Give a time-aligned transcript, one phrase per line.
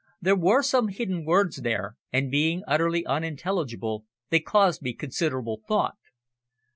[0.19, 5.97] There were some hidden words there, and being utterly unintelligible, they caused me considerable thought.